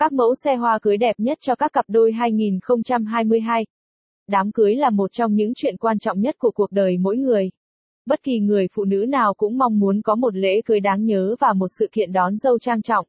Các 0.00 0.12
mẫu 0.12 0.34
xe 0.34 0.56
hoa 0.56 0.78
cưới 0.82 0.96
đẹp 0.96 1.14
nhất 1.18 1.38
cho 1.40 1.54
các 1.54 1.72
cặp 1.72 1.84
đôi 1.88 2.12
2022. 2.12 3.66
Đám 4.26 4.52
cưới 4.52 4.74
là 4.74 4.90
một 4.90 5.12
trong 5.12 5.34
những 5.34 5.52
chuyện 5.56 5.76
quan 5.76 5.98
trọng 5.98 6.20
nhất 6.20 6.34
của 6.38 6.50
cuộc 6.50 6.72
đời 6.72 6.96
mỗi 6.98 7.16
người. 7.16 7.50
Bất 8.06 8.22
kỳ 8.22 8.38
người 8.38 8.66
phụ 8.72 8.84
nữ 8.84 9.06
nào 9.08 9.34
cũng 9.34 9.58
mong 9.58 9.78
muốn 9.78 10.02
có 10.02 10.14
một 10.14 10.36
lễ 10.36 10.60
cưới 10.64 10.80
đáng 10.80 11.04
nhớ 11.04 11.36
và 11.40 11.52
một 11.52 11.66
sự 11.78 11.88
kiện 11.92 12.12
đón 12.12 12.36
dâu 12.36 12.58
trang 12.58 12.82
trọng. 12.82 13.06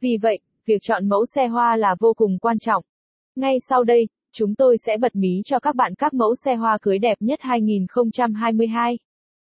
Vì 0.00 0.16
vậy, 0.22 0.38
việc 0.66 0.78
chọn 0.82 1.08
mẫu 1.08 1.26
xe 1.26 1.46
hoa 1.46 1.76
là 1.76 1.96
vô 2.00 2.12
cùng 2.16 2.38
quan 2.38 2.58
trọng. 2.58 2.84
Ngay 3.36 3.56
sau 3.68 3.84
đây, 3.84 4.08
chúng 4.32 4.54
tôi 4.54 4.76
sẽ 4.86 4.96
bật 4.96 5.16
mí 5.16 5.42
cho 5.44 5.58
các 5.58 5.74
bạn 5.76 5.94
các 5.98 6.14
mẫu 6.14 6.34
xe 6.44 6.54
hoa 6.54 6.78
cưới 6.82 6.98
đẹp 6.98 7.16
nhất 7.20 7.38
2022. 7.42 8.98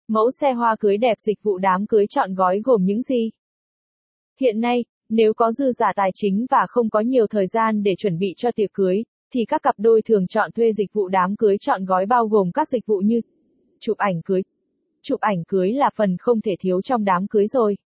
Mẫu 0.08 0.32
xe 0.32 0.54
hoa 0.54 0.76
cưới 0.80 0.98
đẹp 0.98 1.16
dịch 1.20 1.44
vụ 1.44 1.58
đám 1.58 1.88
cưới 1.88 2.06
chọn 2.10 2.34
gói 2.34 2.62
gồm 2.64 2.84
những 2.86 3.02
gì? 3.02 3.32
Hiện 4.40 4.60
nay, 4.60 4.84
nếu 5.10 5.34
có 5.34 5.52
dư 5.52 5.72
giả 5.72 5.94
tài 5.96 6.12
chính 6.14 6.46
và 6.52 6.66
không 6.70 6.90
có 6.90 7.00
nhiều 7.00 7.28
thời 7.28 7.48
gian 7.48 7.84
để 7.84 7.96
chuẩn 7.98 8.18
bị 8.18 8.34
cho 8.38 8.52
tiệc 8.52 8.74
cưới, 8.74 9.04
thì 9.34 9.46
các 9.46 9.62
cặp 9.64 9.76
đôi 9.78 10.02
thường 10.02 10.28
chọn 10.28 10.52
thuê 10.52 10.74
dịch 10.74 10.94
vụ 10.94 11.08
đám 11.08 11.36
cưới 11.36 11.58
chọn 11.58 11.86
gói 11.86 12.06
bao 12.06 12.28
gồm 12.28 12.52
các 12.52 12.70
dịch 12.70 12.86
vụ 12.86 12.98
như 12.98 13.22
chụp 13.80 13.98
ảnh 13.98 14.22
cưới. 14.26 14.42
Chụp 15.02 15.20
ảnh 15.20 15.44
cưới 15.48 15.72
là 15.74 15.90
phần 15.96 16.18
không 16.20 16.42
thể 16.42 16.56
thiếu 16.60 16.82
trong 16.82 17.06
đám 17.06 17.28
cưới 17.28 17.48
rồi. 17.48 17.78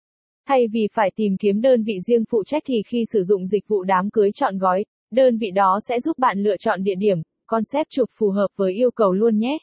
Thay 0.48 0.68
vì 0.74 0.88
phải 0.94 1.12
tìm 1.16 1.38
kiếm 1.38 1.62
đơn 1.62 1.84
vị 1.84 1.94
riêng 2.08 2.24
phụ 2.30 2.44
trách 2.44 2.64
thì 2.66 2.76
khi 2.88 3.06
sử 3.14 3.24
dụng 3.24 3.48
dịch 3.48 3.68
vụ 3.68 3.84
đám 3.84 4.10
cưới 4.10 4.32
chọn 4.32 4.58
gói, 4.58 4.86
đơn 5.12 5.38
vị 5.38 5.52
đó 5.52 5.80
sẽ 5.88 6.00
giúp 6.00 6.18
bạn 6.18 6.44
lựa 6.44 6.58
chọn 6.58 6.84
địa 6.84 6.96
điểm, 6.98 7.18
concept 7.48 7.90
chụp 7.90 8.10
phù 8.18 8.30
hợp 8.30 8.48
với 8.56 8.74
yêu 8.74 8.92
cầu 8.92 9.14
luôn 9.14 9.38
nhé. 9.38 9.58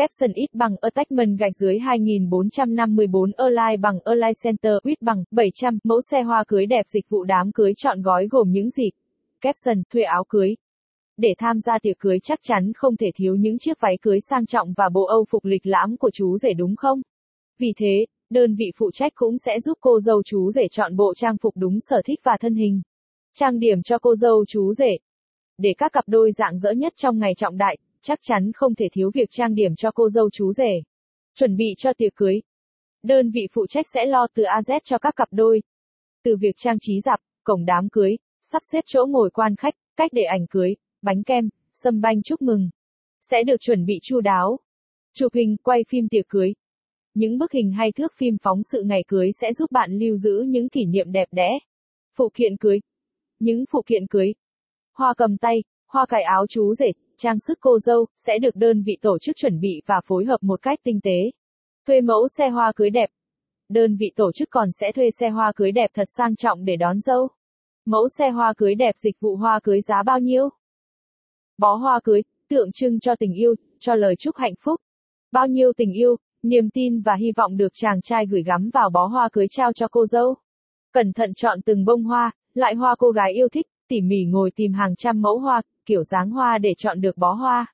Capson 0.00 0.32
ít 0.32 0.54
bằng 0.54 0.76
Attachment 0.80 1.38
gạch 1.38 1.56
dưới 1.56 1.78
2454 1.78 3.30
Align 3.36 3.80
bằng 3.80 3.98
Align 4.04 4.32
Center 4.44 4.72
Quýt 4.82 5.02
bằng 5.02 5.24
700 5.30 5.78
mẫu 5.84 6.00
xe 6.10 6.22
hoa 6.22 6.44
cưới 6.48 6.66
đẹp 6.66 6.82
dịch 6.86 7.08
vụ 7.08 7.24
đám 7.24 7.52
cưới 7.52 7.72
chọn 7.76 8.02
gói 8.02 8.26
gồm 8.30 8.50
những 8.50 8.70
gì? 8.70 8.90
Capson 9.40 9.82
thuê 9.92 10.02
áo 10.02 10.24
cưới. 10.28 10.54
Để 11.16 11.28
tham 11.38 11.60
gia 11.60 11.78
tiệc 11.78 11.98
cưới 11.98 12.18
chắc 12.22 12.38
chắn 12.42 12.72
không 12.74 12.96
thể 12.96 13.06
thiếu 13.14 13.34
những 13.34 13.58
chiếc 13.58 13.80
váy 13.80 13.96
cưới 14.02 14.18
sang 14.30 14.46
trọng 14.46 14.72
và 14.76 14.88
bộ 14.92 15.04
âu 15.04 15.24
phục 15.30 15.44
lịch 15.44 15.66
lãm 15.66 15.96
của 15.96 16.10
chú 16.10 16.38
rể 16.38 16.52
đúng 16.52 16.76
không? 16.76 17.00
Vì 17.58 17.72
thế, 17.76 18.06
đơn 18.30 18.54
vị 18.54 18.66
phụ 18.76 18.90
trách 18.92 19.12
cũng 19.14 19.38
sẽ 19.38 19.60
giúp 19.60 19.78
cô 19.80 20.00
dâu 20.00 20.22
chú 20.22 20.52
rể 20.52 20.68
chọn 20.70 20.96
bộ 20.96 21.14
trang 21.14 21.36
phục 21.42 21.56
đúng 21.56 21.80
sở 21.80 22.02
thích 22.04 22.20
và 22.22 22.36
thân 22.40 22.54
hình. 22.54 22.82
Trang 23.34 23.58
điểm 23.58 23.82
cho 23.82 23.98
cô 23.98 24.14
dâu 24.14 24.44
chú 24.48 24.74
rể. 24.74 24.98
Để 25.58 25.74
các 25.78 25.92
cặp 25.92 26.04
đôi 26.06 26.32
dạng 26.38 26.58
dỡ 26.58 26.72
nhất 26.72 26.92
trong 26.96 27.18
ngày 27.18 27.32
trọng 27.36 27.56
đại, 27.56 27.78
chắc 28.02 28.18
chắn 28.22 28.52
không 28.54 28.74
thể 28.74 28.86
thiếu 28.92 29.10
việc 29.14 29.28
trang 29.30 29.54
điểm 29.54 29.74
cho 29.76 29.90
cô 29.90 30.08
dâu 30.10 30.30
chú 30.30 30.52
rể. 30.52 30.82
Chuẩn 31.34 31.56
bị 31.56 31.74
cho 31.78 31.92
tiệc 31.92 32.14
cưới. 32.14 32.40
Đơn 33.02 33.30
vị 33.30 33.46
phụ 33.52 33.66
trách 33.66 33.86
sẽ 33.94 34.06
lo 34.06 34.26
từ 34.34 34.42
A 34.42 34.60
Z 34.60 34.80
cho 34.84 34.98
các 34.98 35.16
cặp 35.16 35.28
đôi. 35.30 35.62
Từ 36.24 36.36
việc 36.40 36.56
trang 36.56 36.76
trí 36.80 37.00
dạp, 37.00 37.20
cổng 37.44 37.64
đám 37.64 37.88
cưới, 37.88 38.16
sắp 38.42 38.62
xếp 38.72 38.84
chỗ 38.86 39.06
ngồi 39.08 39.30
quan 39.30 39.56
khách, 39.56 39.74
cách 39.96 40.10
để 40.14 40.22
ảnh 40.22 40.46
cưới, 40.50 40.74
bánh 41.02 41.22
kem, 41.22 41.48
sâm 41.72 42.00
banh 42.00 42.22
chúc 42.22 42.42
mừng. 42.42 42.70
Sẽ 43.22 43.42
được 43.46 43.60
chuẩn 43.60 43.86
bị 43.86 43.94
chu 44.02 44.20
đáo. 44.20 44.58
Chụp 45.12 45.34
hình, 45.34 45.56
quay 45.62 45.84
phim 45.88 46.08
tiệc 46.08 46.28
cưới. 46.28 46.52
Những 47.14 47.38
bức 47.38 47.52
hình 47.52 47.72
hay 47.72 47.92
thước 47.92 48.12
phim 48.16 48.36
phóng 48.42 48.62
sự 48.62 48.82
ngày 48.82 49.04
cưới 49.08 49.30
sẽ 49.40 49.52
giúp 49.52 49.70
bạn 49.72 49.92
lưu 49.92 50.16
giữ 50.16 50.44
những 50.48 50.68
kỷ 50.68 50.84
niệm 50.84 51.12
đẹp 51.12 51.28
đẽ. 51.32 51.48
Phụ 52.14 52.28
kiện 52.34 52.56
cưới. 52.56 52.80
Những 53.38 53.64
phụ 53.70 53.82
kiện 53.86 54.06
cưới. 54.06 54.34
Hoa 54.92 55.14
cầm 55.16 55.36
tay, 55.36 55.62
hoa 55.86 56.06
cài 56.06 56.22
áo 56.22 56.46
chú 56.46 56.74
rể, 56.74 56.92
trang 57.22 57.40
sức 57.40 57.58
cô 57.60 57.78
dâu, 57.78 58.06
sẽ 58.16 58.38
được 58.38 58.56
đơn 58.56 58.82
vị 58.82 58.98
tổ 59.02 59.18
chức 59.18 59.36
chuẩn 59.36 59.60
bị 59.60 59.82
và 59.86 60.00
phối 60.06 60.24
hợp 60.24 60.38
một 60.42 60.62
cách 60.62 60.78
tinh 60.84 61.00
tế. 61.02 61.30
Thuê 61.86 62.00
mẫu 62.00 62.28
xe 62.28 62.48
hoa 62.48 62.72
cưới 62.76 62.90
đẹp. 62.90 63.10
Đơn 63.68 63.96
vị 63.96 64.12
tổ 64.16 64.32
chức 64.32 64.48
còn 64.50 64.68
sẽ 64.80 64.92
thuê 64.92 65.10
xe 65.20 65.28
hoa 65.28 65.52
cưới 65.56 65.72
đẹp 65.72 65.90
thật 65.94 66.08
sang 66.16 66.36
trọng 66.36 66.64
để 66.64 66.76
đón 66.76 67.00
dâu. 67.00 67.28
Mẫu 67.86 68.08
xe 68.18 68.30
hoa 68.30 68.52
cưới 68.56 68.74
đẹp 68.74 68.94
dịch 68.96 69.20
vụ 69.20 69.36
hoa 69.36 69.60
cưới 69.62 69.80
giá 69.80 70.02
bao 70.06 70.18
nhiêu? 70.18 70.48
Bó 71.58 71.74
hoa 71.74 72.00
cưới, 72.04 72.22
tượng 72.48 72.72
trưng 72.72 73.00
cho 73.00 73.14
tình 73.14 73.32
yêu, 73.32 73.54
cho 73.78 73.94
lời 73.94 74.14
chúc 74.18 74.36
hạnh 74.36 74.54
phúc. 74.60 74.80
Bao 75.32 75.46
nhiêu 75.46 75.72
tình 75.76 75.92
yêu, 75.92 76.16
niềm 76.42 76.70
tin 76.70 77.00
và 77.00 77.12
hy 77.20 77.32
vọng 77.36 77.56
được 77.56 77.72
chàng 77.74 78.02
trai 78.02 78.26
gửi 78.26 78.42
gắm 78.42 78.70
vào 78.72 78.90
bó 78.90 79.06
hoa 79.06 79.28
cưới 79.32 79.46
trao 79.50 79.72
cho 79.72 79.88
cô 79.88 80.06
dâu. 80.06 80.34
Cẩn 80.92 81.12
thận 81.12 81.34
chọn 81.34 81.62
từng 81.62 81.84
bông 81.84 82.04
hoa, 82.04 82.30
loại 82.54 82.74
hoa 82.74 82.94
cô 82.98 83.10
gái 83.10 83.32
yêu 83.32 83.48
thích, 83.48 83.66
tỉ 83.88 84.00
mỉ 84.00 84.24
ngồi 84.28 84.50
tìm 84.56 84.72
hàng 84.72 84.96
trăm 84.96 85.22
mẫu 85.22 85.38
hoa, 85.38 85.62
kiểu 85.90 86.04
dáng 86.04 86.30
hoa 86.30 86.58
để 86.58 86.74
chọn 86.74 87.00
được 87.00 87.16
bó 87.16 87.32
hoa. 87.32 87.66